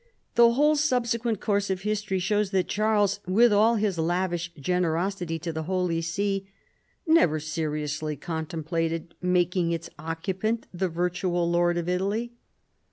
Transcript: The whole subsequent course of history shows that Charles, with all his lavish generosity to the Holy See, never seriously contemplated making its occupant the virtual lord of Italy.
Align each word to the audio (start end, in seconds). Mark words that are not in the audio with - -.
The 0.33 0.53
whole 0.53 0.75
subsequent 0.77 1.39
course 1.41 1.69
of 1.69 1.81
history 1.83 2.17
shows 2.17 2.49
that 2.49 2.67
Charles, 2.67 3.19
with 3.27 3.53
all 3.53 3.75
his 3.75 3.99
lavish 3.99 4.51
generosity 4.55 5.37
to 5.37 5.53
the 5.53 5.61
Holy 5.69 6.01
See, 6.01 6.47
never 7.05 7.39
seriously 7.39 8.15
contemplated 8.15 9.13
making 9.21 9.71
its 9.71 9.91
occupant 9.99 10.65
the 10.73 10.89
virtual 10.89 11.47
lord 11.47 11.77
of 11.77 11.87
Italy. 11.87 12.33